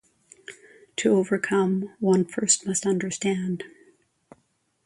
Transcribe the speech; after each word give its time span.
To 0.95 1.11
overcome, 1.15 1.93
one 1.99 2.23
must 2.41 2.63
first 2.63 2.87
understand. 2.87 3.65